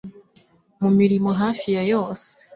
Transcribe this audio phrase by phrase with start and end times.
[0.81, 2.27] mu mirimo hafi ya yose